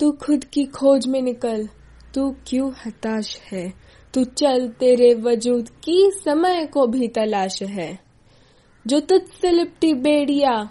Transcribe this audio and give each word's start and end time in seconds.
तू 0.00 0.12
खुद 0.12 0.44
की 0.44 0.64
खोज 0.64 1.06
में 1.06 1.22
निकल। 1.22 1.68
तू 2.14 2.36
क्यों 2.46 2.72
हताश 2.86 3.40
है? 3.52 3.72
तू 4.14 4.24
चल, 4.24 4.68
तेरे 4.68 5.14
वजूद 5.14 5.68
की 5.68 6.10
समय 6.24 6.66
को 6.66 6.86
भी 6.86 7.08
तलाश 7.08 7.62
है। 7.62 7.98
जो 8.86 9.00
तुझसे 9.00 9.50
लिपटी 9.50 9.94
बेड़िया, 9.94 10.70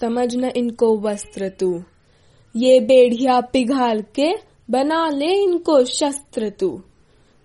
समझ 0.00 0.36
न 0.36 0.44
इनको 0.44 0.98
वस्त्र 0.98 1.48
तू। 1.48 1.82
ये 2.56 2.80
बेड़िया 2.80 3.40
पिघाल 3.40 4.02
के 4.02 4.34
बना 4.70 5.08
ले 5.08 5.42
इनको 5.42 5.84
शस्त्र 5.84 6.50
तू। 6.50 6.82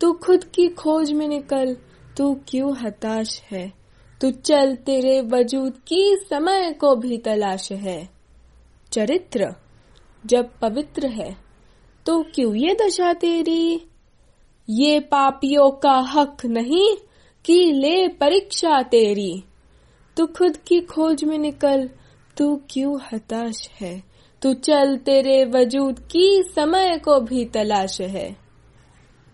तू 0.02 0.14
खुद 0.14 0.44
की 0.44 0.68
खोज 0.68 1.12
में 1.12 1.28
निकल। 1.28 1.78
तू 2.18 2.40
क्यों 2.48 2.78
हताश 2.78 3.42
है? 3.52 3.74
तू 4.22 4.32
चल, 4.32 4.76
तेरे 4.76 5.22
वजूद 5.22 5.74
की 5.88 6.18
समय 6.30 6.74
को 6.74 6.96
भी 6.96 7.18
तलाश 7.18 7.72
है। 7.72 8.10
चरित्र 8.92 9.54
जब 10.26 10.50
पवित्र 10.62 11.08
है 11.08 11.46
तो 12.06 12.24
क्यों 12.24 12.56
ये 12.56 12.74
दशा 12.74 13.14
तेरी? 13.14 13.82
ये 14.70 15.00
पापियों 15.00 15.72
का 15.72 15.94
हक 15.94 16.46
नहीं 16.46 16.96
कि 17.46 17.72
ले 17.72 18.08
परीक्षा 18.08 18.82
तेरी। 18.82 19.44
तू 20.18 20.26
खुद 20.26 20.58
की 20.58 20.82
खोज 20.82 21.24
में 21.24 21.38
निकल, 21.38 21.90
तू 22.38 22.62
क्यों 22.70 23.00
हताश 23.14 23.70
है? 23.82 24.04
तू 24.42 24.54
चल 24.54 24.98
तेरे 24.98 25.46
वजूद 25.46 26.00
की 26.00 26.44
समय 26.56 26.98
को 26.98 27.20
भी 27.20 27.46
तलाश 27.46 28.02
है। 28.02 28.38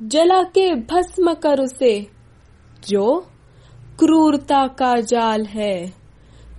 जला 0.01 0.43
के 0.43 0.75
भस्म 0.75 1.33
कर 1.33 1.59
उसे, 1.59 2.07
जो 2.89 3.27
क्रूरता 3.99 4.67
का 4.67 4.95
जाल 4.95 5.45
है। 5.45 5.93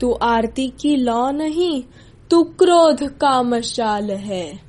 तू 0.00 0.12
आरती 0.12 0.68
की 0.68 0.96
लौ 0.96 1.30
नहीं 1.30 1.82
तू 2.32 2.42
क्रोध 2.42 3.02
का 3.18 3.42
मशाल 3.42 4.10
है। 4.10 4.60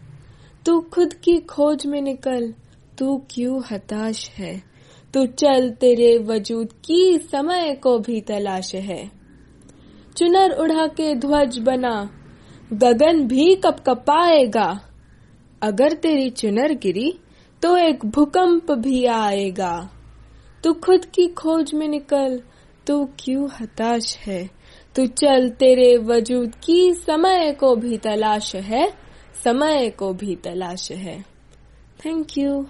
तू 0.66 0.80
खुद 0.82 1.14
की 1.14 1.40
खोज 1.40 1.86
में 1.86 2.02
निकल, 2.02 2.54
तू 2.98 3.24
क्यों 3.30 3.62
हताश 3.72 4.30
है? 4.30 4.64
तू 5.14 5.26
चल 5.26 5.70
तेरे 5.70 6.18
वजूद 6.18 6.74
की 6.86 7.18
समय 7.32 7.74
को 7.76 8.00
भी 8.00 8.22
तलाश 8.22 8.76
है। 8.76 9.12
चुनर 10.18 10.52
उड़ा 10.52 10.88
के 10.88 11.16
ध्वज 11.16 11.58
बना, 11.58 12.10
गगन 12.74 13.28
भी 13.28 13.56
कपकपाएगा। 13.56 14.80
अगर 15.62 15.94
तेरी 15.94 16.30
चुनर 16.30 16.74
गिरी 16.74 17.20
तो 17.62 17.78
एक 17.78 18.06
भूकंप 18.06 18.72
भी 18.72 19.06
आएगा। 19.06 19.90
तू 20.64 20.74
खुद 20.74 21.06
की 21.06 21.28
खोज 21.28 21.74
में 21.74 21.88
निकल, 21.88 22.42
तू 22.88 23.10
क्यों 23.20 23.50
हताश 23.62 24.18
है? 24.18 24.63
तू 24.96 25.06
चल 25.06 25.50
तेरे 25.50 25.98
वजूद 25.98 26.56
की 26.56 26.94
समय 26.94 27.52
को 27.52 27.76
भी 27.76 27.98
तलाश 27.98 28.56
है, 28.56 28.94
समय 29.44 29.90
को 29.90 30.14
भी 30.14 30.36
तलाश 30.36 30.92
है। 30.92 31.22
Thank 32.06 32.38
you 32.38 32.66